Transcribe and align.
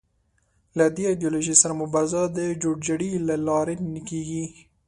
له 0.77 0.85
دې 0.95 1.03
ایدیالوژۍ 1.09 1.55
سره 1.61 1.73
مبارزه 1.81 2.21
د 2.37 2.39
جوړ 2.61 2.75
جاړي 2.87 3.09
له 3.27 3.35
لارې 3.47 3.75
نه 3.93 4.01
کېږي 4.09 4.43